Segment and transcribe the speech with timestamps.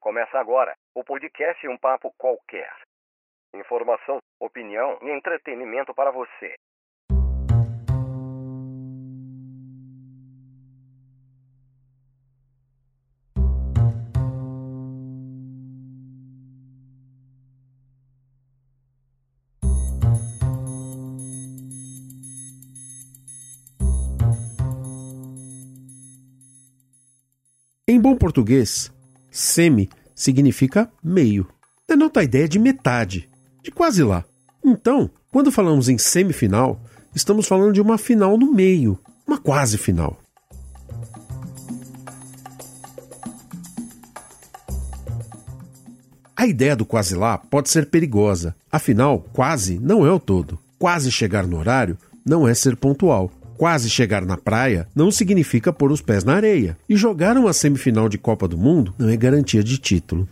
[0.00, 2.72] Começa agora o podcast Um Papo Qualquer.
[3.54, 6.56] Informação, opinião e entretenimento para você.
[27.92, 28.90] Em bom português,
[29.30, 31.46] semi significa meio.
[31.86, 33.28] Denota a ideia de metade,
[33.62, 34.24] de quase lá.
[34.64, 36.80] Então, quando falamos em semifinal,
[37.14, 40.18] estamos falando de uma final no meio, uma quase final.
[46.34, 50.58] A ideia do quase lá pode ser perigosa, afinal, quase não é o todo.
[50.78, 53.30] Quase chegar no horário não é ser pontual.
[53.62, 56.76] Quase chegar na praia não significa pôr os pés na areia.
[56.88, 60.28] E jogar uma semifinal de Copa do Mundo não é garantia de título.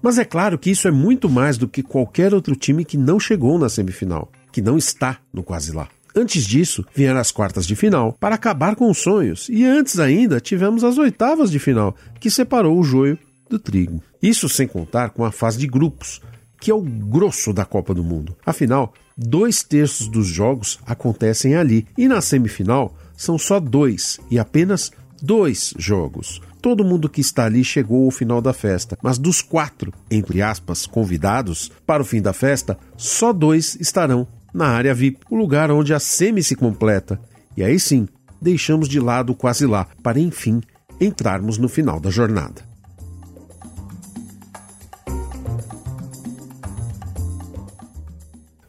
[0.00, 3.18] Mas é claro que isso é muito mais do que qualquer outro time que não
[3.18, 5.88] chegou na semifinal, que não está no quase lá.
[6.14, 10.38] Antes disso, vieram as quartas de final para acabar com os sonhos, e antes ainda
[10.38, 13.18] tivemos as oitavas de final, que separou o joio
[13.50, 14.00] do trigo.
[14.22, 16.20] Isso sem contar com a fase de grupos,
[16.60, 18.36] que é o grosso da Copa do Mundo.
[18.44, 24.90] Afinal, dois terços dos jogos acontecem ali, e na semifinal são só dois, e apenas
[25.22, 26.40] dois jogos.
[26.60, 30.86] Todo mundo que está ali chegou ao final da festa, mas dos quatro, entre aspas,
[30.86, 35.94] convidados para o fim da festa, só dois estarão na área VIP, o lugar onde
[35.94, 37.20] a semi se completa.
[37.56, 38.08] E aí sim,
[38.40, 40.60] deixamos de lado o quase lá, para enfim
[41.00, 42.62] entrarmos no final da jornada.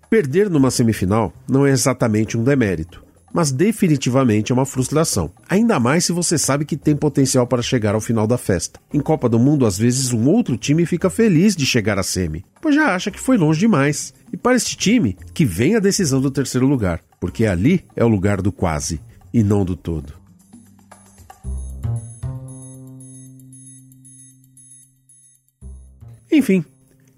[0.10, 5.32] Perder numa semifinal não é exatamente um demérito, mas definitivamente é uma frustração.
[5.48, 8.80] Ainda mais se você sabe que tem potencial para chegar ao final da festa.
[8.92, 12.44] Em Copa do Mundo, às vezes um outro time fica feliz de chegar à semi,
[12.60, 14.12] pois já acha que foi longe demais.
[14.34, 18.08] E para este time, que vem a decisão do terceiro lugar, porque ali é o
[18.08, 19.00] lugar do quase
[19.32, 20.16] e não do todo.
[26.32, 26.66] Enfim,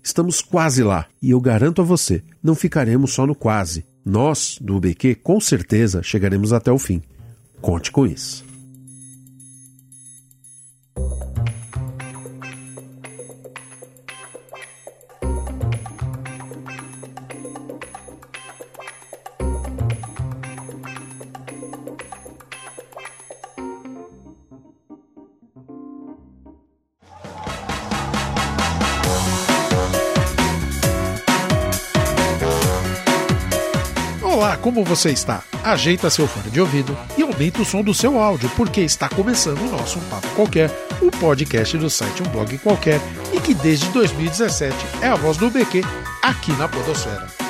[0.03, 3.85] Estamos quase lá, e eu garanto a você, não ficaremos só no quase.
[4.03, 7.01] Nós, do UBQ, com certeza chegaremos até o fim.
[7.61, 8.50] Conte com isso.
[34.95, 35.41] Você está?
[35.63, 39.61] Ajeita seu fone de ouvido e aumenta o som do seu áudio, porque está começando
[39.61, 40.69] o nosso Um Papo Qualquer,
[41.01, 42.99] o podcast do site Um Blog Qualquer
[43.33, 45.81] e que desde 2017 é a voz do BQ
[46.21, 47.40] aqui na Podosfera.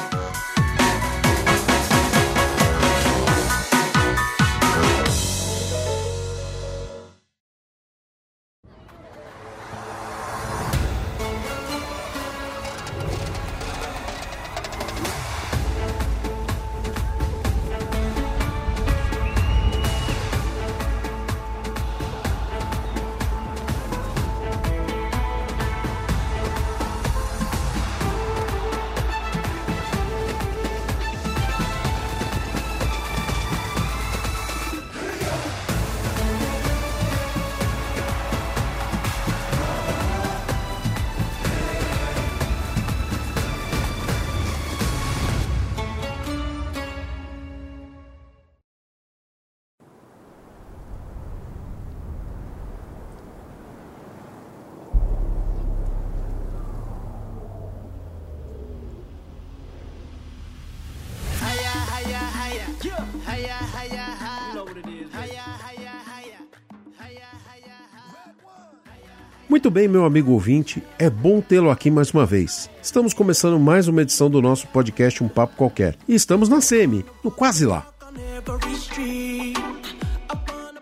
[69.61, 72.67] Muito bem, meu amigo ouvinte, é bom tê-lo aqui mais uma vez.
[72.81, 75.95] Estamos começando mais uma edição do nosso podcast Um Papo Qualquer.
[76.07, 77.85] E estamos na SEMI, no quase lá.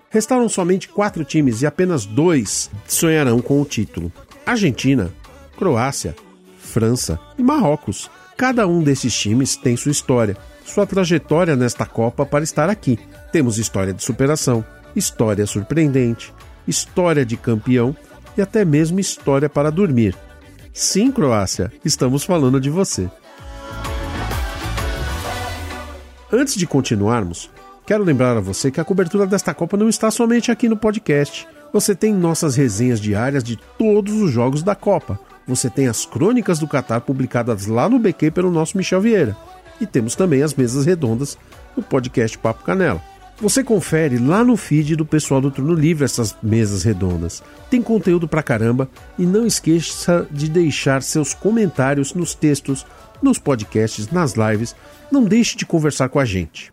[0.09, 4.09] Restaram somente quatro times e apenas dois sonharão com o título:
[4.45, 5.11] Argentina,
[5.57, 6.15] Croácia,
[6.57, 8.09] França e Marrocos.
[8.37, 12.97] Cada um desses times tem sua história, sua trajetória nesta Copa para estar aqui.
[13.33, 14.63] Temos história de superação,
[14.95, 16.33] história surpreendente,
[16.65, 17.93] história de campeão
[18.39, 20.15] e até mesmo história para dormir.
[20.73, 23.09] Sim, Croácia, estamos falando de você.
[26.31, 27.49] Antes de continuarmos,
[27.85, 31.47] quero lembrar a você que a cobertura desta Copa não está somente aqui no podcast.
[31.73, 35.19] Você tem nossas resenhas diárias de todos os jogos da Copa.
[35.45, 39.35] Você tem as crônicas do Catar publicadas lá no BQ pelo nosso Michel Vieira.
[39.81, 41.37] E temos também as mesas redondas
[41.75, 43.01] no podcast Papo Canela.
[43.41, 47.41] Você confere lá no feed do pessoal do Turno Livre essas mesas redondas.
[47.69, 52.85] Tem conteúdo pra caramba e não esqueça de deixar seus comentários nos textos,
[53.21, 54.75] nos podcasts, nas lives.
[55.09, 56.69] Não deixe de conversar com a gente.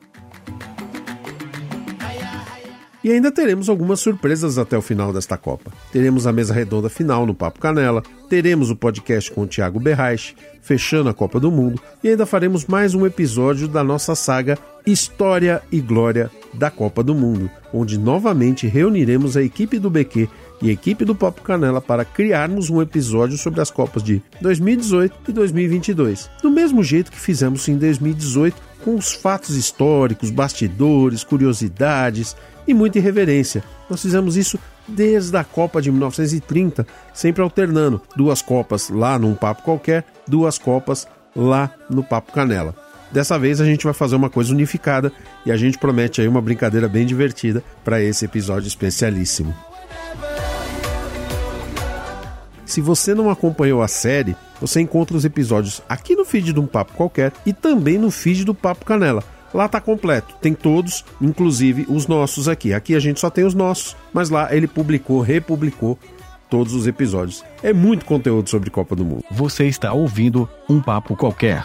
[3.07, 5.71] E ainda teremos algumas surpresas até o final desta Copa.
[5.93, 10.35] Teremos a mesa redonda final no Papo Canela, teremos o podcast com o Thiago Berraich,
[10.61, 15.63] fechando a Copa do Mundo, e ainda faremos mais um episódio da nossa saga História
[15.71, 20.29] e Glória da Copa do Mundo, onde novamente reuniremos a equipe do BQ
[20.61, 25.17] e a equipe do Papo Canela para criarmos um episódio sobre as Copas de 2018
[25.29, 32.35] e 2022, do mesmo jeito que fizemos em 2018, com os fatos históricos, bastidores, curiosidades
[32.67, 33.63] e muita irreverência.
[33.89, 39.63] Nós fizemos isso desde a Copa de 1930, sempre alternando duas Copas lá num papo
[39.63, 42.75] qualquer, duas Copas lá no Papo Canela.
[43.11, 45.13] Dessa vez a gente vai fazer uma coisa unificada
[45.45, 49.55] e a gente promete aí uma brincadeira bem divertida para esse episódio especialíssimo.
[52.65, 56.67] Se você não acompanhou a série, você encontra os episódios aqui no feed de um
[56.67, 59.23] papo qualquer e também no feed do Papo Canela.
[59.55, 62.75] Lá tá completo, tem todos, inclusive os nossos aqui.
[62.75, 65.99] Aqui a gente só tem os nossos, mas lá ele publicou, republicou
[66.51, 67.45] todos os episódios.
[67.63, 69.25] É muito conteúdo sobre Copa do Mundo.
[69.31, 71.65] Você está ouvindo um papo qualquer.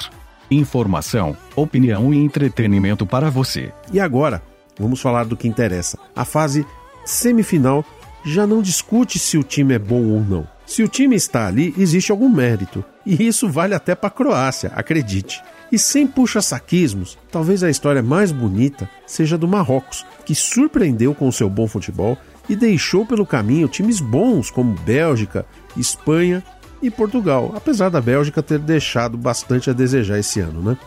[0.50, 3.72] Informação, opinião e entretenimento para você.
[3.92, 4.42] E agora,
[4.78, 5.98] vamos falar do que interessa.
[6.16, 6.66] A fase
[7.06, 7.86] semifinal
[8.24, 10.48] já não discute se o time é bom ou não.
[10.66, 12.83] Se o time está ali, existe algum mérito.
[13.06, 15.42] E isso vale até para a Croácia, acredite.
[15.71, 21.50] E sem puxa-saquismos, talvez a história mais bonita seja do Marrocos, que surpreendeu com seu
[21.50, 22.18] bom futebol
[22.50, 25.45] e deixou pelo caminho times bons como Bélgica,
[25.77, 26.44] Espanha
[26.81, 30.77] e Portugal, apesar da Bélgica ter deixado bastante a desejar esse ano, né?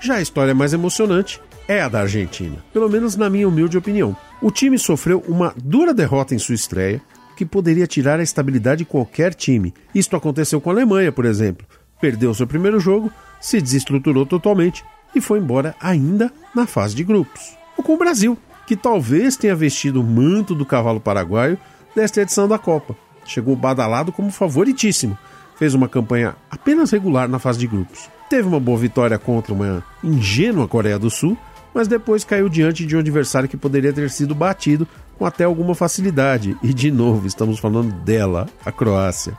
[0.00, 4.16] Já a história mais emocionante é a da Argentina, pelo menos na minha humilde opinião.
[4.40, 7.02] O time sofreu uma dura derrota em sua estreia,
[7.36, 9.74] que poderia tirar a estabilidade de qualquer time.
[9.94, 11.66] Isto aconteceu com a Alemanha, por exemplo.
[12.00, 14.84] Perdeu seu primeiro jogo, se desestruturou totalmente
[15.14, 17.56] e foi embora ainda na fase de grupos.
[17.76, 18.36] Ou com o Brasil,
[18.66, 21.58] que talvez tenha vestido o manto do cavalo paraguaio
[21.94, 22.96] desta edição da Copa.
[23.24, 25.16] Chegou badalado como favoritíssimo.
[25.56, 28.10] Fez uma campanha apenas regular na fase de grupos.
[28.28, 31.36] Teve uma boa vitória contra uma ingênua Coreia do Sul
[31.76, 34.88] mas depois caiu diante de um adversário que poderia ter sido batido
[35.18, 36.56] com até alguma facilidade.
[36.62, 39.36] E de novo, estamos falando dela, a Croácia.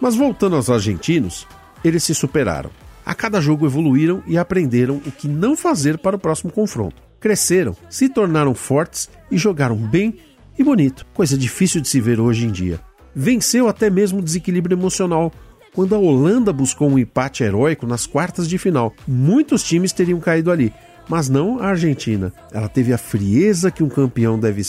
[0.00, 1.48] Mas voltando aos argentinos,
[1.82, 2.70] eles se superaram.
[3.04, 7.02] A cada jogo evoluíram e aprenderam o que não fazer para o próximo confronto.
[7.18, 10.20] Cresceram, se tornaram fortes e jogaram bem
[10.56, 12.78] e bonito, coisa difícil de se ver hoje em dia.
[13.12, 15.32] Venceu até mesmo o desequilíbrio emocional,
[15.78, 18.92] quando a Holanda buscou um empate heróico nas quartas de final.
[19.06, 20.74] Muitos times teriam caído ali,
[21.08, 22.32] mas não a Argentina.
[22.52, 24.60] Ela teve a frieza que um campeão deve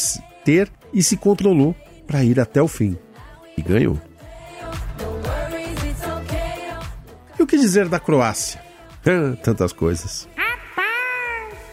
[0.46, 1.76] ter e se controlou
[2.06, 2.96] para ir até o fim.
[3.58, 4.00] E ganhou.
[7.39, 8.62] E o que dizer da Croácia?
[9.42, 10.30] Tantas coisas.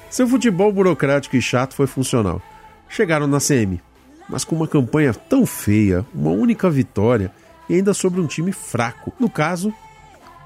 [0.08, 2.40] Seu futebol burocrático e chato foi funcional.
[2.88, 3.82] Chegaram na CM,
[4.30, 7.30] mas com uma campanha tão feia, uma única vitória
[7.68, 9.12] e ainda sobre um time fraco.
[9.18, 9.72] No caso,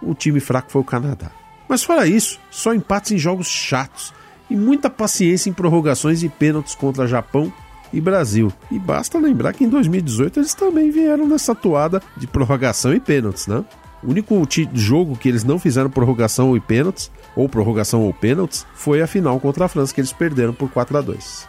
[0.02, 1.30] o time fraco foi o Canadá.
[1.68, 4.12] Mas fora isso, só empates em jogos chatos
[4.50, 7.52] e muita paciência em prorrogações e pênaltis contra Japão
[7.92, 8.52] e Brasil.
[8.70, 13.46] E basta lembrar que em 2018 eles também vieram nessa toada de prorrogação e pênaltis,
[13.46, 13.64] né?
[14.02, 14.34] O único
[14.72, 19.38] jogo que eles não fizeram prorrogação e pênaltis, ou prorrogação ou pênaltis, foi a final
[19.38, 21.48] contra a França, que eles perderam por 4 a 2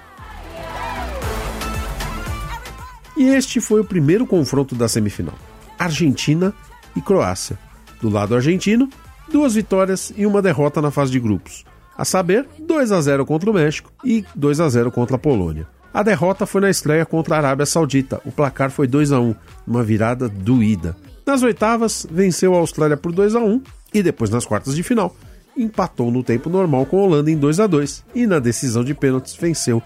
[3.15, 5.35] E este foi o primeiro confronto da semifinal.
[5.83, 6.53] Argentina
[6.95, 7.57] e Croácia.
[8.01, 8.89] Do lado argentino,
[9.31, 11.63] duas vitórias e uma derrota na fase de grupos.
[11.97, 15.67] A saber, 2 a 0 contra o México e 2 a 0 contra a Polônia.
[15.93, 18.21] A derrota foi na estreia contra a Arábia Saudita.
[18.25, 19.35] O placar foi 2 a 1,
[19.67, 20.95] uma virada doída.
[21.25, 23.61] Nas oitavas, venceu a Austrália por 2 a 1
[23.93, 25.15] e depois nas quartas de final,
[25.55, 28.93] empatou no tempo normal com a Holanda em 2 a 2 e na decisão de
[28.93, 29.81] pênaltis venceu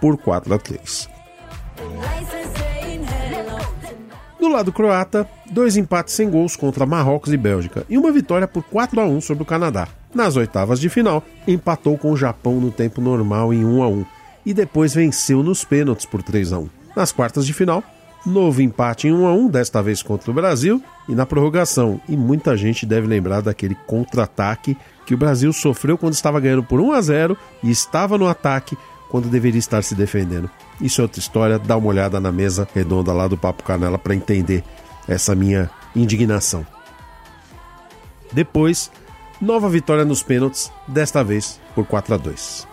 [0.00, 1.08] por 4 a 3.
[4.42, 8.64] Do lado croata, dois empates sem gols contra Marrocos e Bélgica e uma vitória por
[8.64, 9.86] 4 a 1 sobre o Canadá.
[10.12, 14.04] Nas oitavas de final, empatou com o Japão no tempo normal em 1 a 1
[14.44, 16.68] e depois venceu nos pênaltis por 3 a 1.
[16.96, 17.84] Nas quartas de final,
[18.24, 22.00] Novo empate em 1 a 1 desta vez contra o Brasil e na prorrogação.
[22.08, 26.80] E muita gente deve lembrar daquele contra-ataque que o Brasil sofreu quando estava ganhando por
[26.80, 28.78] 1 a 0 e estava no ataque
[29.12, 30.50] quando deveria estar se defendendo.
[30.80, 34.14] Isso é outra história, dá uma olhada na mesa redonda lá do Papo Canela para
[34.14, 34.64] entender
[35.06, 36.66] essa minha indignação.
[38.32, 38.90] Depois,
[39.38, 42.66] nova vitória nos pênaltis, desta vez por 4 a 2.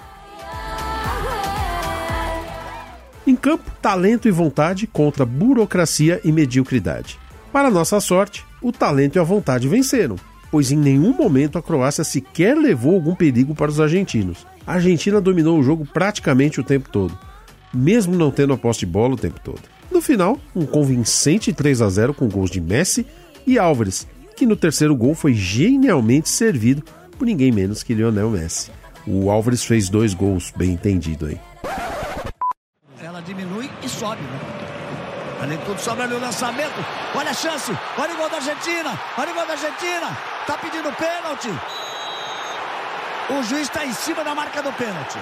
[3.28, 7.20] Em campo, talento e vontade contra burocracia e mediocridade.
[7.52, 10.16] Para nossa sorte, o talento e a vontade venceram,
[10.52, 14.46] pois em nenhum momento a Croácia sequer levou algum perigo para os argentinos.
[14.66, 17.18] A Argentina dominou o jogo praticamente o tempo todo,
[17.74, 19.62] mesmo não tendo a posse de bola o tempo todo.
[19.92, 23.06] No final, um convincente 3 a 0 com gols de Messi
[23.46, 26.84] e Álvares, que no terceiro gol foi genialmente servido
[27.18, 28.72] por ninguém menos que Lionel Messi.
[29.08, 31.40] O Álvares fez dois gols, bem entendido aí
[33.30, 34.40] diminui e sobe, né?
[35.42, 36.86] Além de tudo, sobra ali o lançamento.
[37.16, 37.72] Olha a chance.
[37.98, 39.00] Olha o gol da Argentina.
[39.18, 40.18] Olha o gol da Argentina.
[40.50, 41.52] Tá pedindo pênalti.
[43.30, 45.20] O juiz está em cima da marca do pênalti.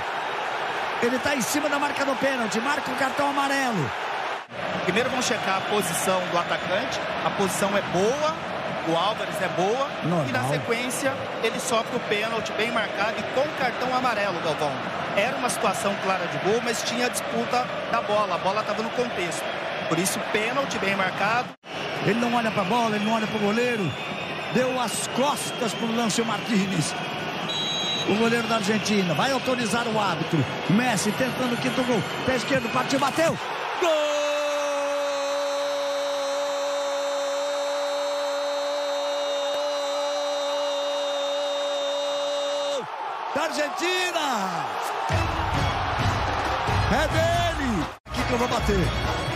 [1.03, 2.61] Ele está em cima da marca do pênalti.
[2.61, 3.91] Marca o cartão amarelo.
[4.85, 6.97] Primeiro vamos checar a posição do atacante.
[7.25, 8.33] A posição é boa
[8.87, 9.89] o Álvares é boa.
[10.03, 10.29] Normal.
[10.29, 14.71] E na sequência, ele sofre o pênalti bem marcado e com cartão amarelo, Galvão.
[15.17, 18.35] Era uma situação clara de gol, mas tinha disputa da bola.
[18.35, 19.43] A bola estava no contexto.
[19.89, 21.49] Por isso, pênalti bem marcado.
[22.05, 23.91] Ele não olha para a bola, ele não olha para o goleiro.
[24.53, 26.93] Deu as costas para o Lance Martínez.
[28.09, 30.43] O goleiro da Argentina vai autorizar o árbitro.
[30.69, 32.01] Messi tentando o quinto gol.
[32.25, 33.37] Pé esquerdo, partiu, bateu.
[33.81, 34.07] Gol!
[43.35, 44.65] da Argentina.
[46.91, 47.85] É dele.
[48.07, 49.26] O que, que eu vou bater?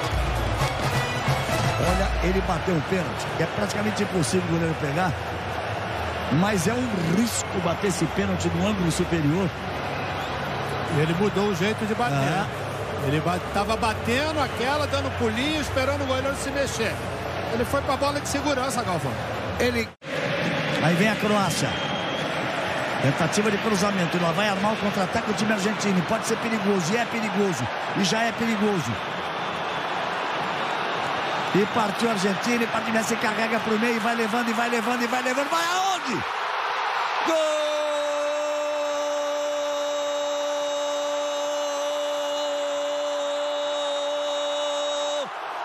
[1.82, 5.12] Olha, ele bateu um pênalti, é praticamente impossível o goleiro pegar.
[6.34, 9.50] Mas é um risco bater esse pênalti no ângulo superior.
[10.98, 12.16] Ele mudou o jeito de bater.
[12.16, 12.46] É.
[13.08, 16.94] Ele estava batendo aquela, dando pulinho, esperando o goleiro se mexer.
[17.54, 19.12] Ele foi para a bola de segurança, Galvão.
[19.60, 19.90] Ele.
[20.84, 21.70] Aí vem a Croácia.
[23.02, 24.22] Tentativa de cruzamento.
[24.22, 26.02] Lá vai armar o contra-ataque o time argentino.
[26.04, 26.94] Pode ser perigoso.
[26.94, 27.68] E é perigoso.
[27.98, 28.92] E já é perigoso.
[31.54, 32.64] E partiu a Argentina.
[32.64, 33.96] E Partimé se carrega para o meio.
[33.96, 35.50] E vai levando, e vai levando, e vai levando.
[35.50, 36.14] Vai aonde?
[37.28, 37.36] Gol!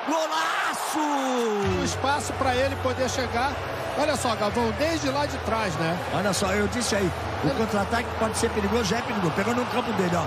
[0.08, 1.84] Golaço!
[1.84, 3.52] espaço para ele poder chegar
[3.98, 5.98] Olha só, Galvão, desde lá de trás, né?
[6.12, 7.10] Olha só, eu disse aí,
[7.42, 9.32] o contra-ataque pode ser perigoso, já é perigoso.
[9.34, 10.26] Pegou no campo dele, ó.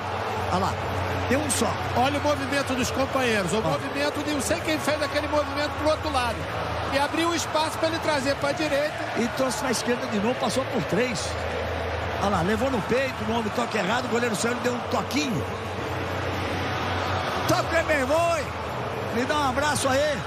[0.52, 0.99] Olha lá.
[1.30, 1.72] Tem um só.
[1.96, 3.54] Olha o movimento dos companheiros.
[3.54, 3.62] O ó.
[3.62, 6.36] movimento de não sei quem fez aquele movimento pro outro lado.
[6.92, 8.98] E abriu o espaço para ele trazer para a direita.
[9.20, 11.30] E trouxe na esquerda de novo, passou por três.
[12.22, 14.06] Olha lá, levou no peito, não houve toque errado.
[14.06, 15.46] O goleiro ele deu um toquinho.
[17.48, 18.40] Toque, meu irmão!
[19.16, 20.18] Me dá um abraço aí.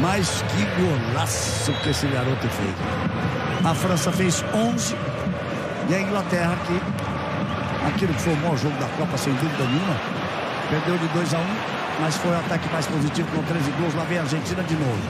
[0.00, 2.74] Mas que golaço que esse garoto fez.
[3.64, 4.96] A França fez 11
[5.88, 9.96] e a Inglaterra que aquilo que foi o maior jogo da Copa sem dúvida nenhuma,
[10.68, 11.46] perdeu de 2 a 1, um,
[12.00, 13.94] mas foi o ataque mais positivo com 13 gols.
[13.94, 15.02] Lá vem a Argentina de novo.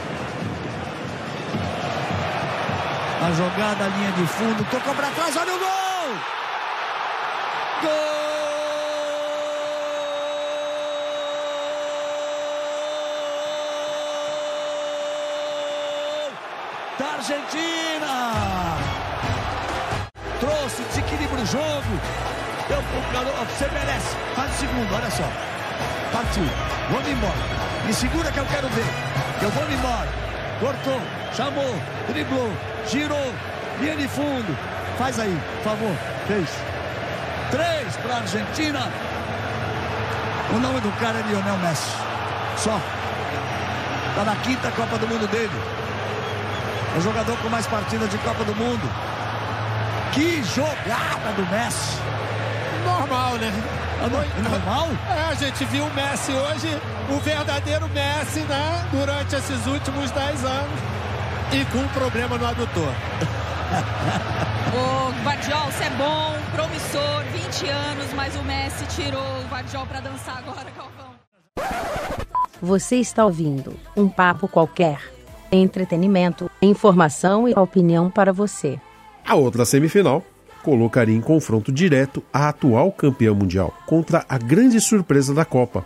[3.21, 5.69] A jogada, a linha de fundo, tocou para trás, olha o gol!
[7.83, 8.19] Gol!
[16.99, 17.78] da Argentina.
[21.51, 22.01] Jogo.
[22.69, 24.17] Deu pro garoto, você merece.
[24.37, 25.29] Faz o segundo, olha só.
[26.13, 26.45] Partiu.
[26.91, 27.59] Vamos embora.
[27.87, 28.87] Me segura que eu quero ver.
[29.43, 30.09] Eu vou embora.
[30.61, 31.01] Cortou,
[31.35, 31.75] chamou,
[32.09, 32.53] driblou,
[32.87, 33.33] girou,
[33.81, 34.57] linha de fundo.
[34.99, 35.97] Faz aí, por favor.
[36.27, 36.49] Fez.
[37.51, 38.93] Três para a Argentina.
[40.55, 41.91] O nome do cara é Lionel Messi.
[42.57, 42.79] Só.
[44.11, 45.63] Está na quinta Copa do Mundo dele.
[46.97, 48.91] O jogador com mais partidas de Copa do Mundo.
[50.13, 51.99] Que jogada do Messi.
[52.85, 53.53] Normal, né?
[54.01, 54.89] É normal?
[55.09, 58.87] É, a gente viu o Messi hoje, o verdadeiro Messi, né?
[58.93, 60.81] Durante esses últimos 10 anos.
[61.53, 62.93] E com um problema no adutor.
[64.73, 70.01] Ô, Guardiol, você é bom, promissor, 20 anos, mas o Messi tirou o Guardiol para
[70.01, 71.09] dançar agora, Calvão.
[72.63, 75.01] Você está ouvindo um papo qualquer
[75.51, 78.79] entretenimento, informação e opinião para você.
[79.29, 80.25] A outra semifinal
[80.63, 85.85] colocaria em confronto direto a atual campeã mundial contra a grande surpresa da Copa.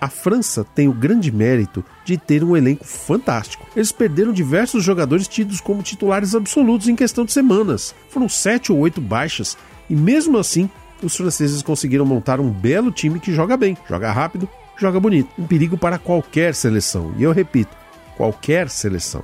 [0.00, 3.66] A França tem o grande mérito de ter um elenco fantástico.
[3.76, 7.94] Eles perderam diversos jogadores tidos como titulares absolutos em questão de semanas.
[8.08, 9.58] Foram sete ou oito baixas
[9.90, 10.70] e mesmo assim
[11.02, 15.28] os franceses conseguiram montar um belo time que joga bem, joga rápido, joga bonito.
[15.38, 17.12] Um perigo para qualquer seleção.
[17.18, 17.76] E eu repito,
[18.16, 19.22] qualquer seleção.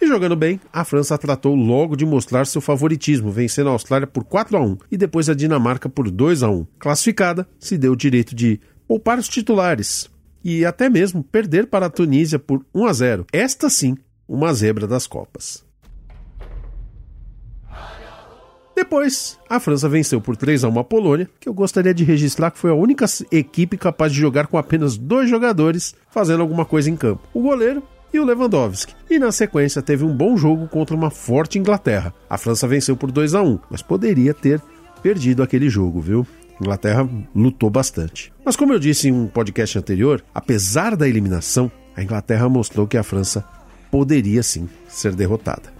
[0.00, 4.24] E jogando bem, a França tratou logo de mostrar seu favoritismo, vencendo a Austrália por
[4.24, 6.66] 4 a 1 e depois a Dinamarca por 2 a 1.
[6.78, 10.08] Classificada, se deu o direito de poupar os titulares
[10.42, 13.26] e até mesmo perder para a Tunísia por 1 a 0.
[13.30, 13.94] Esta sim,
[14.26, 15.68] uma zebra das Copas.
[18.74, 22.50] Depois, a França venceu por 3 a 1 a Polônia, que eu gostaria de registrar
[22.50, 26.88] que foi a única equipe capaz de jogar com apenas dois jogadores fazendo alguma coisa
[26.88, 27.28] em campo.
[27.34, 28.94] O goleiro e o Lewandowski.
[29.08, 32.14] E na sequência teve um bom jogo contra uma forte Inglaterra.
[32.28, 34.60] A França venceu por 2 a 1, mas poderia ter
[35.02, 36.26] perdido aquele jogo, viu?
[36.58, 38.32] A Inglaterra lutou bastante.
[38.44, 42.96] Mas como eu disse em um podcast anterior, apesar da eliminação, a Inglaterra mostrou que
[42.96, 43.44] a França
[43.90, 45.72] poderia sim ser derrotada.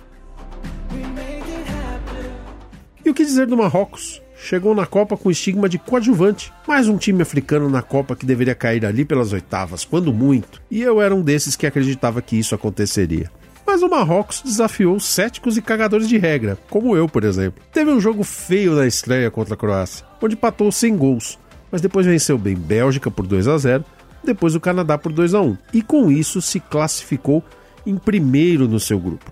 [3.04, 4.22] E o que dizer do Marrocos?
[4.42, 6.52] Chegou na Copa com estigma de coadjuvante.
[6.66, 10.60] Mais um time africano na Copa que deveria cair ali pelas oitavas, quando muito.
[10.70, 13.30] E eu era um desses que acreditava que isso aconteceria.
[13.66, 17.62] Mas o Marrocos desafiou céticos e cagadores de regra, como eu, por exemplo.
[17.72, 21.38] Teve um jogo feio na estreia contra a Croácia, onde patou sem gols,
[21.70, 23.84] mas depois venceu bem Bélgica por 2 a 0,
[24.24, 27.44] depois o Canadá por 2 a 1, e com isso se classificou
[27.86, 29.30] em primeiro no seu grupo.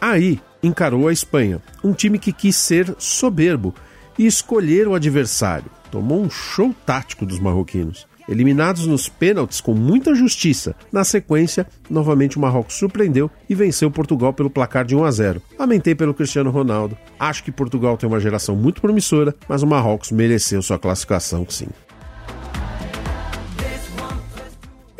[0.00, 3.74] Aí, encarou a Espanha, um time que quis ser soberbo
[4.18, 5.70] e escolher o adversário.
[5.90, 8.06] Tomou um show tático dos marroquinos.
[8.26, 10.74] Eliminados nos pênaltis com muita justiça.
[10.90, 15.42] Na sequência, novamente o Marrocos surpreendeu e venceu Portugal pelo placar de 1 a 0.
[15.58, 16.96] Lamentei pelo Cristiano Ronaldo.
[17.18, 21.68] Acho que Portugal tem uma geração muito promissora, mas o Marrocos mereceu sua classificação sim.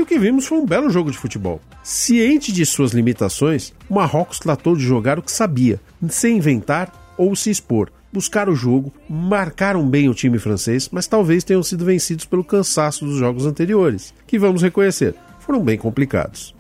[0.04, 1.60] O que vimos foi um belo jogo de futebol.
[1.82, 7.34] Ciente de suas limitações, o Marrocos tratou de jogar o que sabia, sem inventar ou
[7.34, 7.90] se expor.
[8.12, 13.04] Buscar o jogo, marcaram bem o time francês, mas talvez tenham sido vencidos pelo cansaço
[13.04, 16.54] dos jogos anteriores, que vamos reconhecer, foram bem complicados.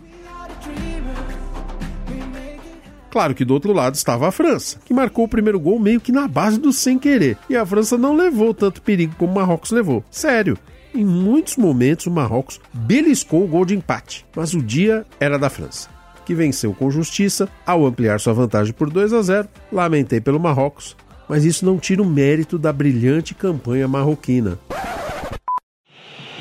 [3.10, 6.10] Claro que do outro lado estava a França, que marcou o primeiro gol meio que
[6.10, 9.70] na base do sem querer, e a França não levou tanto perigo como o Marrocos
[9.70, 10.02] levou.
[10.10, 10.58] Sério,
[10.94, 15.50] em muitos momentos, o Marrocos beliscou o gol de empate, mas o dia era da
[15.50, 15.88] França,
[16.24, 19.48] que venceu com justiça ao ampliar sua vantagem por 2 a 0.
[19.72, 20.96] Lamentei pelo Marrocos,
[21.28, 24.58] mas isso não tira o mérito da brilhante campanha marroquina.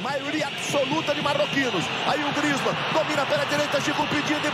[0.01, 1.83] Maioria absoluta de marroquinos.
[2.05, 4.47] Aí o Griezmann domina pela direita, chega o pedido,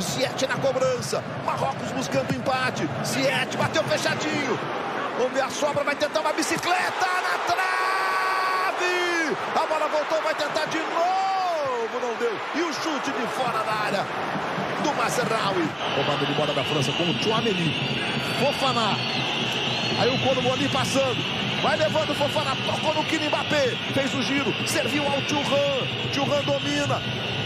[0.00, 1.22] Ziet na cobrança.
[1.44, 2.88] Marrocos buscando empate.
[3.04, 4.58] Ziet bateu fechadinho.
[5.18, 9.36] Vamos ver a sobra, vai tentar uma bicicleta na trave.
[9.54, 12.00] A bola voltou, vai tentar de novo.
[12.00, 12.38] Não deu.
[12.54, 14.06] E o chute de fora da área
[14.82, 15.68] do Mazeraui.
[15.96, 17.74] Roubado de bola da França com o Chouameni.
[18.38, 18.96] Fofaná.
[20.00, 21.49] Aí o Colombo passando.
[21.62, 26.42] Vai levando o Fofana, tocou no Kylian Mbappé, fez o giro, serviu ao Thuram, Thuram
[26.44, 27.02] domina,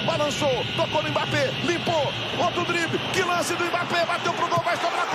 [0.07, 4.77] balançou, tocou no Mbappé, limpou, outro drible, que lance do Mbappé, bateu pro gol, vai
[4.77, 5.07] sobrar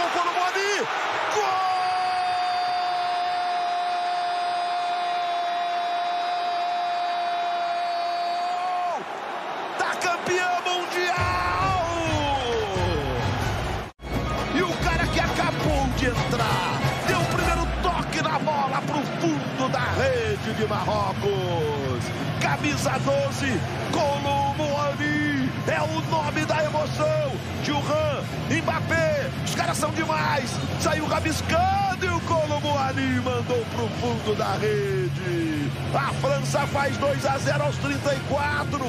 [20.60, 22.04] de Marrocos.
[22.42, 23.46] Camisa 12,
[23.94, 25.50] Colomboani.
[25.68, 27.32] É o nome da emoção.
[27.64, 30.50] Gilran, Mbappé, os caras são demais.
[30.82, 35.72] Saiu rabiscando e o Colomboani mandou pro fundo da rede.
[35.94, 38.80] A França faz 2 a 0 aos 34.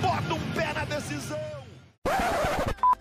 [0.00, 1.38] Bota um pé na decisão.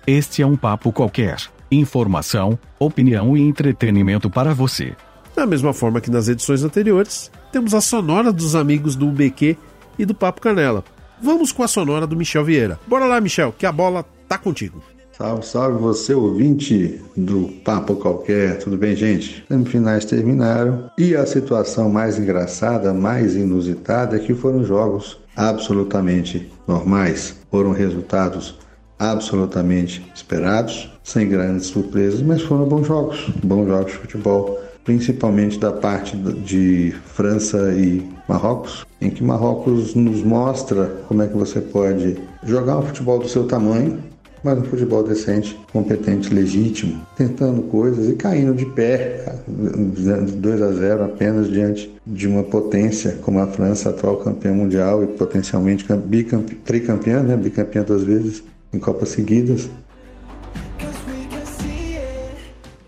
[0.05, 1.37] Este é um papo qualquer.
[1.71, 4.93] Informação, opinião e entretenimento para você.
[5.33, 9.55] Da mesma forma que nas edições anteriores, temos a sonora dos amigos do UBQ
[9.99, 10.83] e do Papo Canela.
[11.21, 12.79] Vamos com a sonora do Michel Vieira.
[12.87, 14.81] Bora lá, Michel, que a bola tá contigo.
[15.15, 18.57] Salve, salve você, ouvinte do Papo Qualquer.
[18.57, 19.45] Tudo bem, gente?
[19.47, 27.35] Semifinais terminaram e a situação mais engraçada, mais inusitada é que foram jogos absolutamente normais.
[27.51, 28.57] Foram resultados
[28.97, 35.71] absolutamente esperados, sem grandes surpresas, mas foram bons jogos, bons jogos de futebol, principalmente da
[35.71, 42.17] parte de França e Marrocos, em que Marrocos nos mostra como é que você pode
[42.43, 43.99] jogar um futebol do seu tamanho,
[44.43, 51.05] mas um futebol decente, competente, legítimo, tentando coisas e caindo de pé, 2 a 0
[51.05, 57.23] apenas diante de uma potência como a França, atual campeã mundial e potencialmente bicampeã, tricampeã,
[57.23, 58.43] né, bicampeã duas vezes
[58.73, 59.69] em Copas seguidas.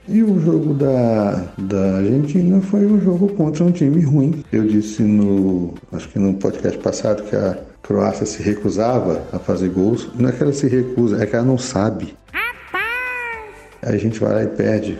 [0.07, 4.43] E o jogo da, da Argentina foi um jogo contra um time ruim.
[4.51, 9.69] Eu disse no, acho que no podcast passado que a Croácia se recusava a fazer
[9.69, 10.07] gols.
[10.15, 12.15] Não é que ela se recusa, é que ela não sabe.
[13.81, 14.99] Aí a gente vai lá e perde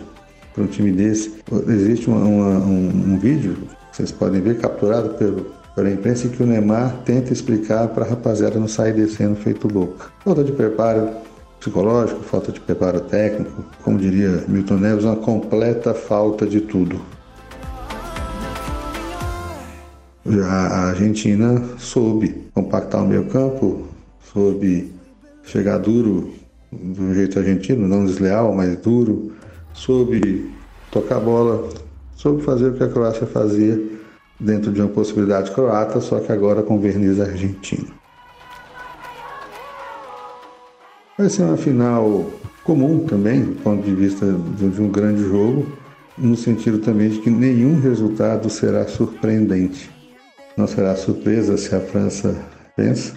[0.52, 1.34] para um time desse.
[1.68, 3.56] Existe uma, uma, um, um vídeo,
[3.92, 8.08] vocês podem ver, capturado pelo, pela imprensa, em que o Neymar tenta explicar para a
[8.08, 10.10] rapaziada não sair descendo feito louco.
[10.24, 11.10] Falta de preparo
[11.60, 17.00] psicológico, falta de preparo técnico, como diria Milton Neves, uma completa falta de tudo.
[20.44, 23.86] A Argentina soube compactar o meio campo,
[24.32, 24.92] soube
[25.44, 26.34] chegar duro
[26.72, 29.32] do jeito argentino, não desleal, mas duro,
[29.72, 30.50] soube
[30.90, 31.68] tocar a bola,
[32.16, 33.80] soube fazer o que a Croácia fazia
[34.38, 37.95] dentro de uma possibilidade croata, só que agora com verniz argentino.
[41.18, 42.30] Vai ser uma final
[42.62, 45.66] comum também, do ponto de vista de um grande jogo,
[46.18, 49.90] no sentido também de que nenhum resultado será surpreendente.
[50.58, 52.36] Não será surpresa se a França
[52.76, 53.14] pensa,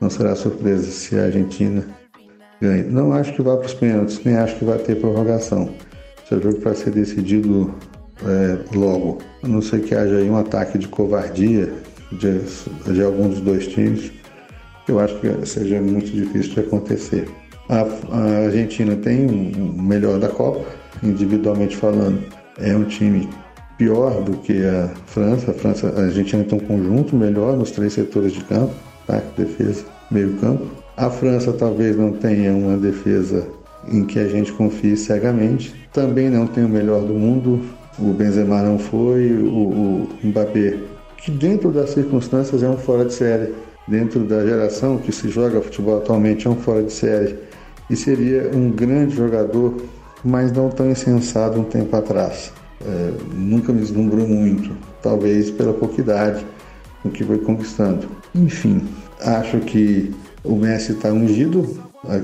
[0.00, 1.86] não será surpresa se a Argentina
[2.60, 2.82] ganha.
[2.82, 5.72] Não acho que vá para os pênaltis, nem acho que vai ter prorrogação.
[6.24, 7.72] Esse é jogo para ser decidido
[8.24, 9.18] é, logo.
[9.44, 11.72] A não ser que haja um ataque de covardia
[12.10, 12.40] de,
[12.92, 14.10] de algum dos dois times
[14.90, 17.28] eu acho que seja muito difícil de acontecer.
[17.68, 20.64] A, a Argentina tem o melhor da Copa,
[21.02, 22.22] individualmente falando,
[22.58, 23.28] é um time
[23.76, 25.50] pior do que a França.
[25.50, 28.74] A França, a Argentina tem um conjunto melhor nos três setores de campo,
[29.06, 30.66] ataque, defesa, meio campo.
[30.96, 33.46] A França talvez não tenha uma defesa
[33.86, 35.74] em que a gente confie cegamente.
[35.92, 37.60] Também não tem o melhor do mundo.
[37.98, 40.78] O Benzema não foi, o, o Mbappé,
[41.16, 43.52] que dentro das circunstâncias é um fora de série
[43.88, 47.36] dentro da geração que se joga futebol atualmente é um fora de série
[47.90, 49.76] e seria um grande jogador,
[50.24, 52.52] mas não tão insensado um tempo atrás.
[52.84, 56.44] É, nunca me deslumbrou muito, talvez pela pouca idade
[57.02, 58.08] com que foi conquistando.
[58.34, 58.86] Enfim,
[59.20, 61.78] acho que o Messi está ungido,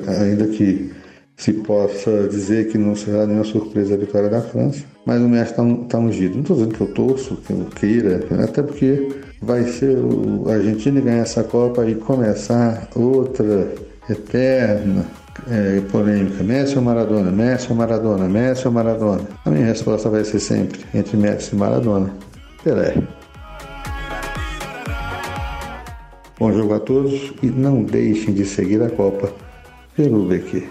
[0.07, 0.93] ainda que
[1.37, 5.51] se possa dizer que não será nenhuma surpresa a vitória da França, mas o Messi
[5.51, 6.35] está tá ungido.
[6.35, 9.09] Não estou dizendo que eu torço, que eu queira, até porque
[9.45, 13.75] vai ser o Argentina ganhar essa Copa e começar outra
[14.09, 15.05] eterna
[15.51, 16.43] é, polêmica.
[16.43, 17.31] Messi ou Maradona?
[17.31, 18.29] Messi ou Maradona?
[18.29, 19.29] Messi ou Maradona?
[19.45, 22.13] A minha resposta vai ser sempre entre Messi e Maradona.
[22.63, 22.95] Pelé.
[26.39, 29.33] Bom jogo a todos e não deixem de seguir a Copa
[29.95, 30.67] pelo BQ.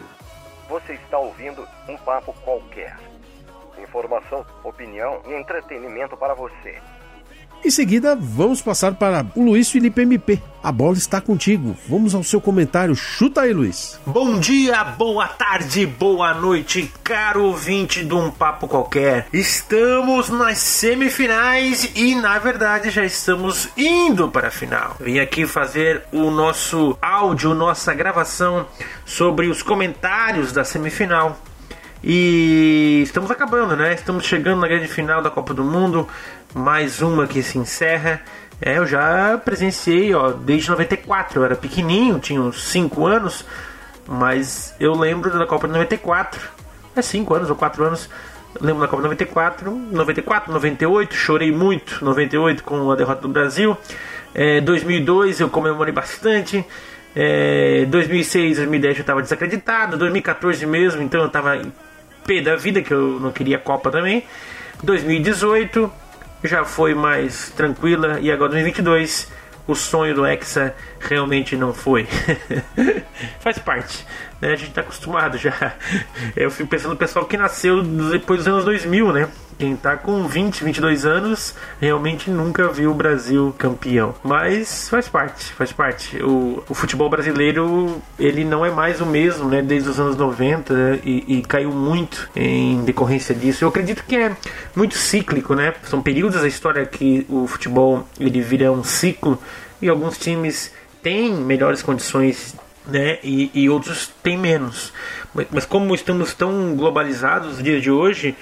[0.70, 2.98] Você está ouvindo um papo qualquer.
[3.82, 6.76] Informação, opinião e entretenimento para você.
[7.66, 10.42] Em seguida, vamos passar para o Luiz Felipe MP.
[10.62, 11.78] A bola está contigo.
[11.88, 12.94] Vamos ao seu comentário.
[12.94, 13.98] Chuta aí, Luiz.
[14.06, 19.28] Bom dia, boa tarde, boa noite, caro ouvinte de um papo qualquer.
[19.32, 24.98] Estamos nas semifinais e, na verdade, já estamos indo para a final.
[25.00, 28.68] Vim aqui fazer o nosso áudio, nossa gravação
[29.06, 31.40] sobre os comentários da semifinal.
[32.04, 33.94] E estamos acabando, né?
[33.94, 36.06] Estamos chegando na grande final da Copa do Mundo
[36.54, 38.22] mais uma que se encerra.
[38.62, 41.40] É, eu já presenciei, ó, desde 94.
[41.40, 43.46] Eu era pequenininho, tinha uns 5 anos,
[44.08, 46.40] mas eu lembro da Copa de 94.
[46.96, 48.10] É 5 anos ou 4 anos.
[48.62, 53.76] lembro da Copa 94, 94, 98, chorei muito 98 com a derrota do Brasil.
[54.34, 56.64] É, 2002 eu comemorei bastante.
[57.16, 59.98] É, 2006, 2010 eu estava desacreditado.
[59.98, 61.62] 2014 mesmo, então eu estava
[62.26, 64.24] pé da vida que eu não queria Copa também.
[64.84, 66.03] 2018
[66.44, 69.32] já foi mais tranquila e agora 2022
[69.66, 72.06] o sonho do Hexa realmente não foi.
[73.40, 74.06] Faz parte,
[74.42, 74.52] né?
[74.52, 75.74] A gente está acostumado já.
[76.36, 79.30] Eu fico pensando no pessoal que nasceu depois dos anos 2000, né?
[79.58, 84.16] Quem tá com 20, 22 anos realmente nunca viu o Brasil campeão.
[84.24, 86.18] Mas faz parte, faz parte.
[86.24, 89.62] O, o futebol brasileiro, ele não é mais o mesmo, né?
[89.62, 91.00] Desde os anos 90 né?
[91.04, 93.64] e, e caiu muito em decorrência disso.
[93.64, 94.36] Eu acredito que é
[94.76, 95.74] muito cíclico, né?
[95.84, 99.40] São períodos da história que o futebol ele vira um ciclo
[99.82, 103.20] e alguns times têm melhores condições né?
[103.24, 104.92] E, e, outros têm menos.
[105.34, 108.36] Mas, mas, como estamos tão globalizados nos dias de hoje,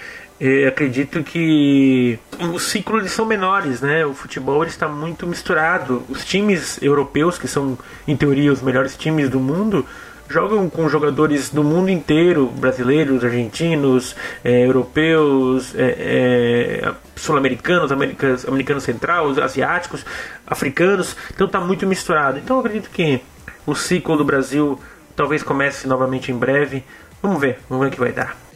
[0.43, 2.17] eu acredito que
[2.51, 4.04] os ciclos são menores, né?
[4.04, 6.01] O futebol está muito misturado.
[6.10, 7.77] Os times europeus, que são
[8.08, 9.86] em teoria os melhores times do mundo,
[10.27, 15.95] jogam com jogadores do mundo inteiro, brasileiros, argentinos, é, europeus, é,
[16.88, 20.04] é, sul-americanos, americanos, americanos central, asiáticos,
[20.47, 21.15] africanos.
[21.32, 22.39] Então está muito misturado.
[22.39, 23.21] Então acredito que
[23.63, 24.80] o ciclo do Brasil
[25.15, 26.84] talvez comece novamente em breve.
[27.21, 28.50] Vamos ver, vamos ver o que vai dar.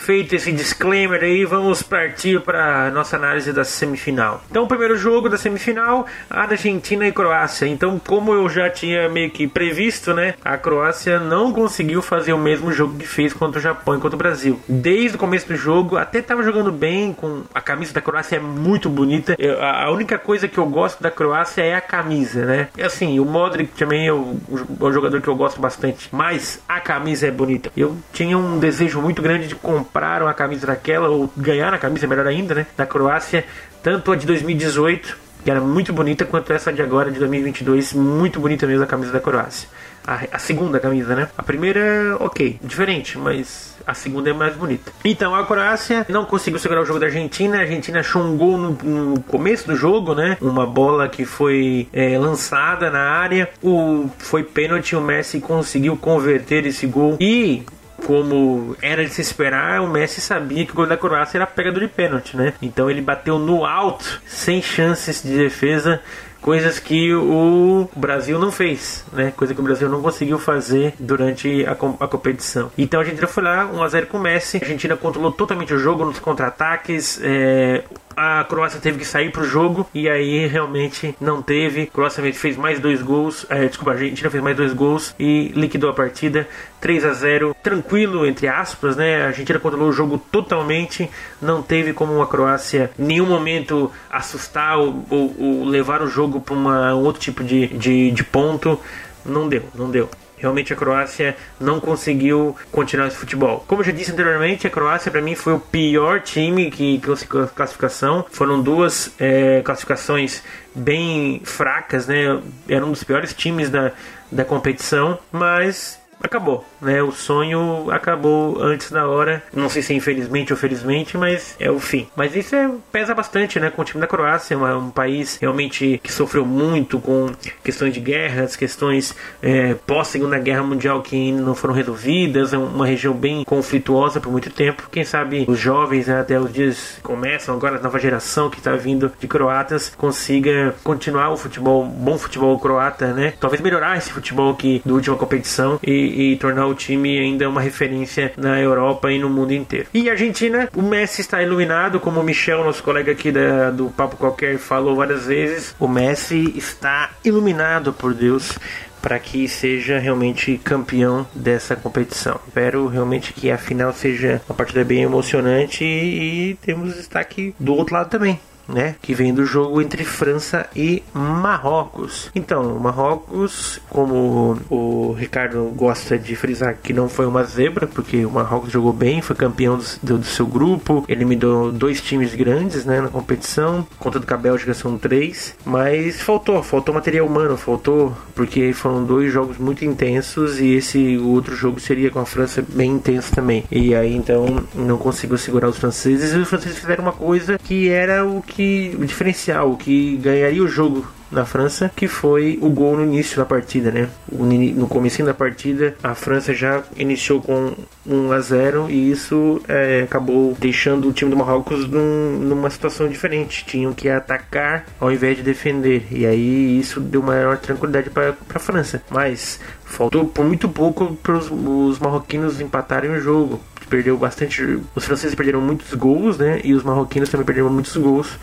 [0.00, 4.42] Feito esse disclaimer aí, vamos partir para nossa análise da semifinal.
[4.50, 7.66] Então, o primeiro jogo da semifinal, Argentina e Croácia.
[7.66, 12.38] Então, como eu já tinha meio que previsto, né, a Croácia não conseguiu fazer o
[12.38, 14.58] mesmo jogo que fez contra o Japão e contra o Brasil.
[14.68, 18.40] Desde o começo do jogo, até estava jogando bem, com a camisa da Croácia é
[18.40, 19.36] muito bonita.
[19.38, 22.68] Eu, a única coisa que eu gosto da Croácia é a camisa, né?
[22.76, 24.36] E assim, o Modric também é o,
[24.80, 27.70] o jogador que eu gosto bastante, mas a camisa é bonita.
[27.76, 31.78] Eu tinha um desejo muito grande de comprar compraram a camisa daquela, ou ganharam a
[31.78, 32.66] camisa, melhor ainda, né?
[32.74, 33.44] Da Croácia,
[33.82, 38.40] tanto a de 2018, que era muito bonita, quanto essa de agora, de 2022, muito
[38.40, 39.68] bonita mesmo a camisa da Croácia.
[40.06, 41.28] A, a, segunda camisa, né?
[41.36, 44.90] A primeira, ok, diferente, mas a segunda é mais bonita.
[45.04, 47.58] Então, a Croácia não conseguiu segurar o jogo da Argentina.
[47.58, 50.38] A Argentina achou um gol no, no começo do jogo, né?
[50.40, 53.50] Uma bola que foi é, lançada na área.
[53.62, 57.18] O, foi pênalti, o Messi conseguiu converter esse gol.
[57.20, 57.62] E
[58.06, 61.80] como era de se esperar, o Messi sabia que o gol da Croácia era pegador
[61.80, 62.54] de pênalti, né?
[62.60, 66.00] Então ele bateu no alto, sem chances de defesa
[66.40, 69.32] coisas que o Brasil não fez, né?
[69.36, 72.70] Coisa que o Brasil não conseguiu fazer durante a, a competição.
[72.76, 74.58] Então a Argentina foi lá, 1x0 com o Messi.
[74.58, 77.20] A Argentina controlou totalmente o jogo nos contra-ataques.
[77.22, 77.84] É,
[78.20, 81.82] a Croácia teve que sair pro jogo e aí realmente não teve.
[81.82, 85.48] A Croácia fez mais dois gols, é, desculpa, a Argentina fez mais dois gols e
[85.54, 86.46] liquidou a partida
[86.82, 89.22] 3 a 0 tranquilo, entre aspas, né?
[89.22, 94.78] A Argentina controlou o jogo totalmente, não teve como a Croácia em nenhum momento assustar
[94.78, 98.78] ou, ou, ou levar o jogo para um outro tipo de, de, de ponto.
[99.24, 100.10] Não deu, não deu.
[100.40, 103.64] Realmente a Croácia não conseguiu continuar esse futebol.
[103.68, 107.44] Como eu já disse anteriormente, a Croácia para mim foi o pior time que conseguiu
[107.44, 108.24] a classificação.
[108.30, 110.42] Foram duas é, classificações
[110.74, 112.40] bem fracas, né?
[112.68, 113.92] Era um dos piores times da,
[114.32, 117.02] da competição, mas acabou, né?
[117.02, 119.42] O sonho acabou antes da hora.
[119.52, 122.08] Não sei se é infelizmente ou felizmente, mas é o fim.
[122.14, 123.70] Mas isso é, pesa bastante, né?
[123.70, 127.30] Com o time da Croácia, é um país realmente que sofreu muito com
[127.62, 132.52] questões de guerras, questões é, pós Segunda Guerra Mundial que ainda não foram resolvidas.
[132.52, 134.88] É uma região bem conflituosa por muito tempo.
[134.90, 138.74] Quem sabe os jovens né, até os dias começam agora a nova geração que está
[138.76, 143.34] vindo de croatas consiga continuar o futebol, bom futebol croata, né?
[143.38, 147.60] Talvez melhorar esse futebol que do última competição e e, tornar o time ainda uma
[147.60, 149.86] referência na Europa e no mundo inteiro.
[149.92, 154.16] E Argentina, o Messi está iluminado, como o Michel, nosso colega aqui da, do Papo
[154.16, 155.74] Qualquer, falou várias vezes.
[155.78, 158.58] O Messi está iluminado por Deus
[159.00, 162.38] para que seja realmente campeão dessa competição.
[162.46, 167.74] Espero realmente que a final seja uma partida bem emocionante e, e temos destaque do
[167.74, 168.38] outro lado também
[168.70, 168.96] né?
[169.02, 172.30] Que vem do jogo entre França e Marrocos.
[172.34, 178.30] Então, Marrocos, como o Ricardo gosta de frisar, que não foi uma zebra, porque o
[178.30, 183.00] Marrocos jogou bem, foi campeão do, do seu grupo, eliminou dois times grandes, né?
[183.00, 188.16] Na competição, contra do que a Bélgica são três, mas faltou, faltou material humano, faltou,
[188.34, 192.92] porque foram dois jogos muito intensos e esse outro jogo seria com a França bem
[192.92, 193.64] intenso também.
[193.70, 197.88] E aí então não conseguiu segurar os franceses e os franceses fizeram uma coisa que
[197.88, 202.58] era o que que o diferencial, o que ganharia o jogo na França, que foi
[202.60, 204.10] o gol no início da partida, né?
[204.30, 207.72] No começo da partida, a França já iniciou com
[208.06, 213.08] 1 a 0 e isso é, acabou deixando o time do Marrocos num, numa situação
[213.08, 213.64] diferente.
[213.64, 216.06] Tinham que atacar ao invés de defender.
[216.10, 219.02] E aí isso deu maior tranquilidade para a França.
[219.08, 223.58] Mas faltou por muito pouco para os marroquinos empatarem o jogo
[223.90, 224.78] perdeu bastante.
[224.94, 226.60] Os franceses perderam muitos gols, né?
[226.64, 228.38] E os marroquinos também perderam muitos gols.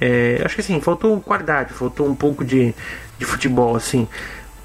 [0.00, 2.74] É, acho que assim, faltou qualidade, faltou um pouco de,
[3.18, 4.06] de futebol, assim.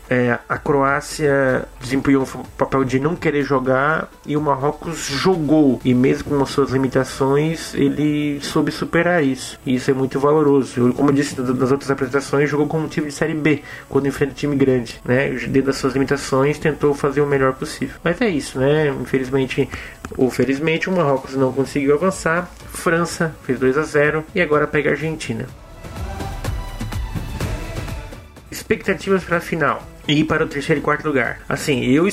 [0.10, 5.80] É, a Croácia desempenhou o papel de não querer jogar e o Marrocos jogou.
[5.84, 9.60] E mesmo com as suas limitações, ele soube superar isso.
[9.66, 10.94] E isso é muito valoroso.
[10.94, 14.32] Como eu disse nas outras apresentações, jogou como um time de Série B quando enfrenta
[14.32, 15.02] um time grande.
[15.04, 15.30] Né?
[15.30, 17.96] Dentro das suas limitações, tentou fazer o melhor possível.
[18.04, 18.90] Mas é isso, né?
[18.90, 19.68] Infelizmente,
[20.18, 22.50] ou felizmente, o Marrocos não conseguiu avançar.
[22.68, 25.48] França fez 2 a 0 e agora pega a Argentina.
[28.52, 31.40] Expectativas para a final e para o terceiro e quarto lugar.
[31.48, 32.08] Assim, eu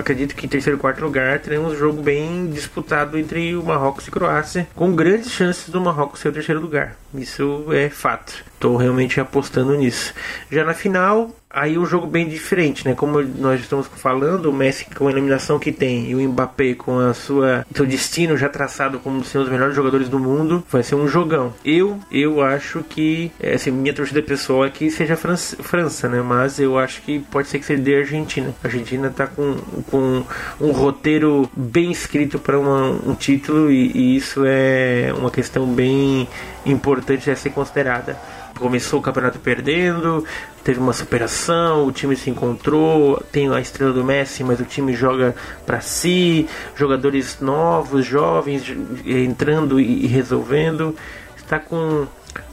[0.00, 4.06] acredito que em terceiro e quarto lugar teremos um jogo bem disputado entre o Marrocos
[4.06, 6.96] e Croácia, com grandes chances do Marrocos ser o terceiro lugar.
[7.14, 8.44] Isso é fato.
[8.54, 10.12] Estou realmente apostando nisso.
[10.50, 12.94] Já na final, aí um jogo bem diferente, né?
[12.94, 16.98] Como nós estamos falando, o Messi com a eliminação que tem e o Mbappé com
[16.98, 20.94] a sua seu destino já traçado como sendo os melhores jogadores do mundo, vai ser
[20.94, 21.54] um jogão.
[21.64, 26.20] Eu eu acho que é, assim, minha torcida pessoal é que seja França, França, né?
[26.20, 28.54] Mas eu acho que pode ser que seja a Argentina.
[28.62, 29.56] A Argentina tá com,
[29.90, 30.24] com
[30.60, 36.28] um roteiro bem escrito para um título e, e isso é uma questão bem
[36.64, 38.16] importante a ser considerada
[38.58, 40.24] começou o campeonato perdendo,
[40.64, 44.94] teve uma superação, o time se encontrou, tem a estrela do Messi, mas o time
[44.94, 48.64] joga para si, jogadores novos, jovens
[49.06, 50.94] entrando e resolvendo,
[51.36, 52.06] está com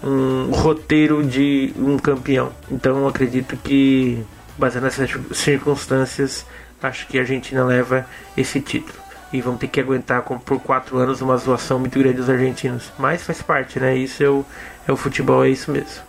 [0.04, 2.52] um roteiro de um campeão.
[2.72, 4.24] Então acredito que
[4.58, 6.46] baseado nessas circunstâncias,
[6.86, 8.06] acho que a Argentina leva
[8.38, 12.30] esse título e vão ter que aguentar por quatro anos uma zoação muito grande dos
[12.30, 12.92] argentinos.
[12.98, 13.96] Mas faz parte, né?
[13.96, 14.46] Isso é o,
[14.88, 16.04] é o futebol, é isso mesmo.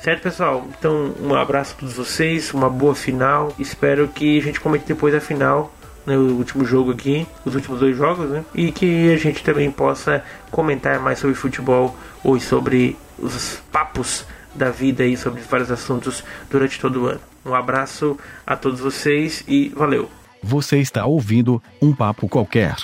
[0.00, 0.66] Certo, pessoal?
[0.76, 3.54] Então, um abraço a todos vocês, uma boa final.
[3.58, 5.72] Espero que a gente comente depois da final,
[6.04, 8.44] né, o último jogo aqui, os últimos dois jogos, né?
[8.52, 14.70] E que a gente também possa comentar mais sobre futebol ou sobre os papos da
[14.70, 17.31] vida e sobre vários assuntos durante todo o ano.
[17.44, 20.08] Um abraço a todos vocês e valeu.
[20.42, 22.76] Você está ouvindo um papo qualquer.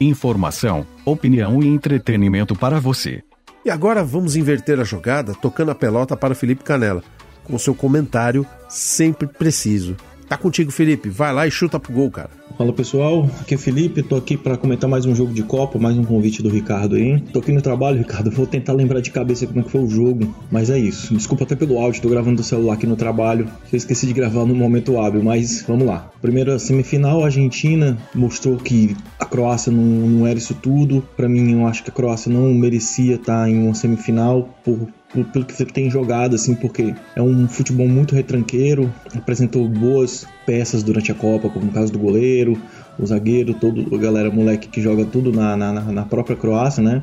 [0.00, 3.22] Informação, opinião e entretenimento para você.
[3.64, 7.02] E agora vamos inverter a jogada, tocando a pelota para Felipe Canela,
[7.44, 9.96] com seu comentário sempre preciso.
[10.28, 11.08] Tá contigo, Felipe.
[11.08, 12.30] Vai lá e chuta pro gol, cara.
[12.56, 15.98] Fala pessoal, aqui é Felipe, tô aqui para comentar mais um jogo de Copa, mais
[15.98, 17.20] um convite do Ricardo aí.
[17.32, 19.90] Tô aqui no trabalho, Ricardo, vou tentar lembrar de cabeça como é que foi o
[19.90, 21.12] jogo, mas é isso.
[21.12, 23.48] Desculpa até pelo áudio, tô gravando do celular aqui no trabalho.
[23.72, 26.12] Eu esqueci de gravar no momento hábil, mas vamos lá.
[26.22, 31.02] Primeira semifinal, a Argentina mostrou que a Croácia não, não era isso tudo.
[31.16, 34.86] Para mim, eu acho que a Croácia não merecia estar em uma semifinal por
[35.22, 41.12] pelo que tem jogado, assim, porque é um futebol muito retranqueiro, apresentou boas peças durante
[41.12, 42.58] a Copa, como no caso do goleiro,
[42.98, 47.02] o zagueiro, todo a galera moleque que joga tudo na, na, na própria Croácia, né?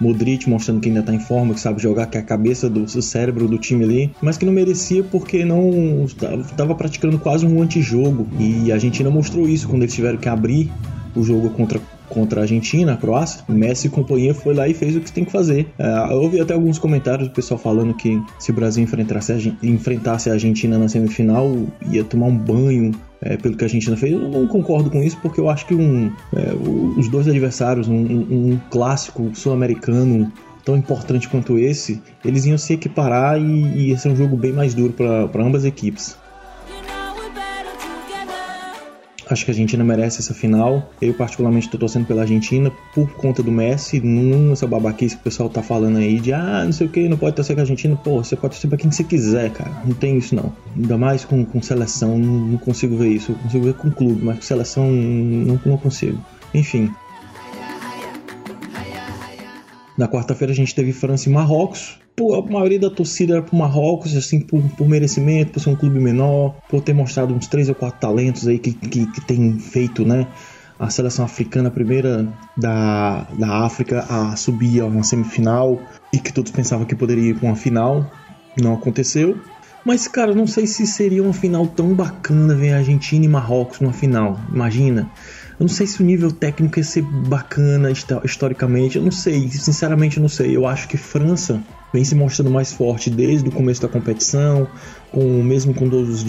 [0.00, 2.82] Modric mostrando que ainda está em forma, que sabe jogar, que é a cabeça do,
[2.82, 7.62] do cérebro do time ali, mas que não merecia porque não estava praticando quase um
[7.62, 8.26] antijogo.
[8.38, 10.72] E a Argentina mostrou isso quando eles tiveram que abrir
[11.14, 11.80] o jogo contra
[12.12, 15.24] contra a Argentina, a Croácia, Messi e companhia foi lá e fez o que tem
[15.24, 15.66] que fazer.
[15.78, 19.36] É, eu ouvi até alguns comentários do pessoal falando que se o Brasil enfrentasse a,
[19.66, 21.50] enfrentasse a Argentina na semifinal,
[21.90, 24.12] ia tomar um banho é, pelo que a Argentina fez.
[24.12, 26.52] Eu não concordo com isso, porque eu acho que um, é,
[26.98, 30.30] os dois adversários, um, um clássico sul-americano
[30.64, 34.52] tão importante quanto esse, eles iam se equiparar e, e ia ser um jogo bem
[34.52, 36.16] mais duro para ambas as equipes.
[39.32, 40.92] Acho que a Argentina merece essa final.
[41.00, 43.98] Eu, particularmente, estou torcendo pela Argentina por conta do Messi.
[43.98, 47.08] Não essa babaquice que o pessoal tá falando aí de ah, não sei o que,
[47.08, 47.96] não pode torcer com a Argentina.
[47.96, 49.70] Pô, você pode torcer pra quem você quiser, cara.
[49.86, 50.52] Não tem isso, não.
[50.76, 53.32] Ainda mais com, com seleção, não, não consigo ver isso.
[53.32, 56.22] Eu consigo ver com clube, mas com seleção, não, não consigo.
[56.52, 56.90] Enfim,
[59.96, 64.14] na quarta-feira a gente teve França e Marrocos a maioria da torcida era pro Marrocos,
[64.16, 67.74] assim, por, por, merecimento, por ser um clube menor, por ter mostrado uns três ou
[67.74, 70.26] quatro talentos aí que, que, que tem feito, né?
[70.78, 75.80] A seleção africana, a primeira da, da África a subir a uma semifinal
[76.12, 78.10] e que todos pensavam que poderia ir para uma final,
[78.60, 79.38] não aconteceu.
[79.84, 83.92] Mas, cara, não sei se seria uma final tão bacana ver Argentina e Marrocos numa
[83.92, 84.38] final.
[84.52, 85.10] Imagina.
[85.58, 87.90] Eu não sei se o nível técnico ia ser bacana
[88.24, 88.96] historicamente.
[88.96, 89.48] Eu não sei.
[89.50, 90.56] Sinceramente, eu não sei.
[90.56, 91.60] Eu acho que França
[91.92, 94.66] vem se mostrando mais forte desde o começo da competição,
[95.10, 96.24] com mesmo com todos os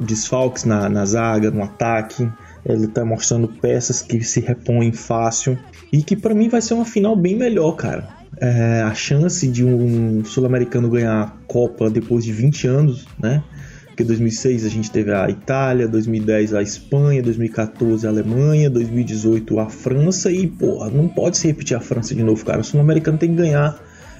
[0.00, 2.28] desfalques na, na zaga, no ataque.
[2.64, 5.58] Ele está mostrando peças que se repõem fácil
[5.92, 8.08] e que para mim vai ser uma final bem melhor, cara.
[8.40, 13.44] É, a chance de um sul-americano ganhar a Copa depois de 20 anos, né?
[13.86, 19.70] Porque 2006 a gente teve a Itália, 2010 a Espanha, 2014 a Alemanha, 2018 a
[19.70, 22.60] França e, porra, não pode se repetir a França de novo, cara.
[22.60, 23.78] O sul-americano tem que ganhar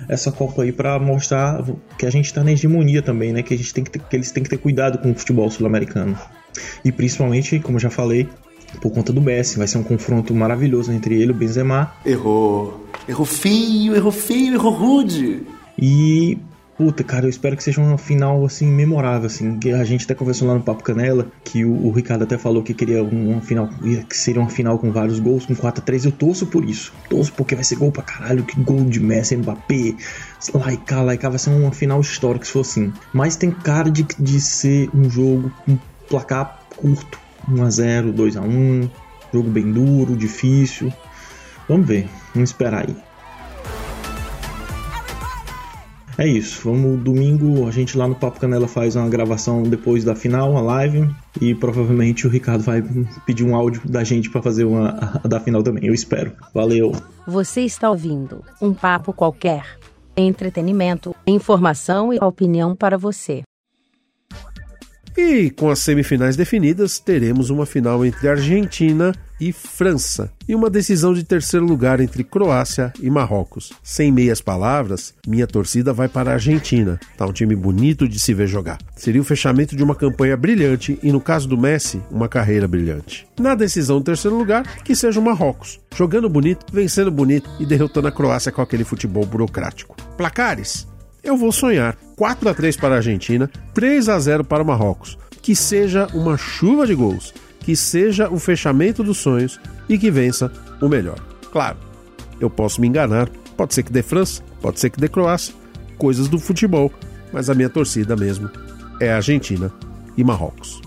[0.09, 1.63] essa Copa aí para mostrar
[1.99, 3.43] que a gente está na hegemonia também, né?
[3.43, 5.51] Que a gente tem que, ter, que eles têm que ter cuidado com o futebol
[5.51, 6.19] sul-americano.
[6.85, 8.29] E principalmente, como eu já falei,
[8.81, 11.93] por conta do Messi, vai ser um confronto maravilhoso entre ele e o Benzema.
[12.05, 12.87] Errou.
[13.09, 15.43] Errou feio, errou feio, errou rude.
[15.79, 16.39] E
[16.85, 19.59] Puta, cara, eu espero que seja uma final, assim, memorável, assim.
[19.74, 22.74] A gente até conversou lá no Papo Canela, que o, o Ricardo até falou que
[22.74, 23.70] queria uma final,
[24.07, 26.93] que seria uma final com vários gols, com 4 a 3 Eu torço por isso.
[27.09, 31.03] Torço porque vai ser gol pra caralho, que gol de Messi, Mbappé, e cá.
[31.30, 32.93] Vai ser uma final histórica se for assim.
[33.14, 37.18] Mas tem cara de, de ser um jogo com placar curto.
[37.51, 38.91] 1x0, 2x1.
[39.32, 40.93] Jogo bem duro, difícil.
[41.66, 43.14] Vamos ver, vamos esperar aí.
[46.17, 50.15] É isso, vamos domingo, a gente lá no Papo Canela faz uma gravação depois da
[50.15, 51.09] final, uma live,
[51.41, 52.85] e provavelmente o Ricardo vai
[53.27, 56.33] pedir um áudio da gente para fazer uma da final também, eu espero.
[56.55, 56.93] Valeu.
[57.27, 59.65] Você está ouvindo um papo qualquer.
[60.17, 63.43] Entretenimento, informação e opinião para você.
[65.17, 71.15] E com as semifinais definidas, teremos uma final entre Argentina e França e uma decisão
[71.15, 73.73] de terceiro lugar entre Croácia e Marrocos.
[73.83, 76.99] Sem meias palavras, minha torcida vai para a Argentina.
[77.17, 78.79] Tá um time bonito de se ver jogar.
[78.97, 83.27] Seria o fechamento de uma campanha brilhante e, no caso do Messi, uma carreira brilhante.
[83.39, 88.09] Na decisão de terceiro lugar, que seja o Marrocos, jogando bonito, vencendo bonito e derrotando
[88.09, 89.97] a Croácia com aquele futebol burocrático.
[90.17, 90.89] Placares:
[91.25, 95.19] eu vou sonhar 4 a 3 para a Argentina, 3 a 0 para o Marrocos.
[95.43, 100.51] Que seja uma chuva de gols, que seja o fechamento dos sonhos e que vença
[100.81, 101.19] o melhor.
[101.53, 101.77] Claro,
[102.41, 105.55] eu posso me enganar, pode ser que dê França, pode ser que dê Croácia,
[105.99, 106.93] coisas do futebol,
[107.33, 108.51] mas a minha torcida mesmo
[109.01, 109.73] é Argentina
[110.17, 110.81] e Marrocos.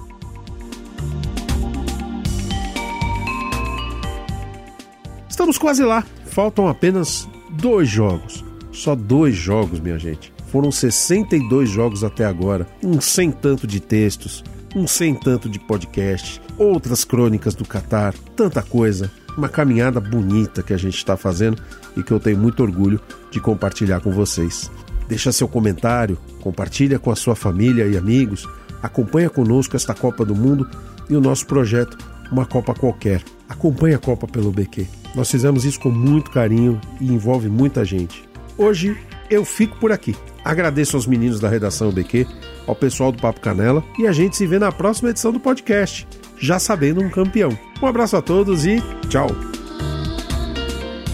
[5.29, 8.43] Estamos quase lá, faltam apenas dois jogos.
[8.71, 10.33] Só dois jogos, minha gente.
[10.51, 14.43] Foram 62 jogos até agora, um sem tanto de textos,
[14.75, 19.11] um sem tanto de podcast, outras crônicas do Catar, tanta coisa.
[19.37, 21.61] Uma caminhada bonita que a gente está fazendo
[21.95, 24.71] e que eu tenho muito orgulho de compartilhar com vocês.
[25.07, 28.47] Deixa seu comentário, compartilha com a sua família e amigos,
[28.81, 30.67] acompanha conosco esta Copa do Mundo
[31.07, 31.97] e o nosso projeto
[32.31, 33.23] Uma Copa Qualquer.
[33.47, 34.87] Acompanhe a Copa pelo BQ.
[35.13, 38.27] Nós fizemos isso com muito carinho e envolve muita gente.
[38.57, 38.97] Hoje
[39.29, 40.15] eu fico por aqui.
[40.43, 42.25] Agradeço aos meninos da redação BQ,
[42.67, 46.07] ao pessoal do Papo Canela e a gente se vê na próxima edição do podcast,
[46.37, 47.57] já sabendo um campeão.
[47.81, 48.77] Um abraço a todos e
[49.09, 49.27] tchau.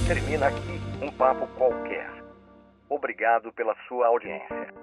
[0.07, 2.11] Termina aqui um papo qualquer.
[2.89, 4.73] Obrigado pela sua audiência.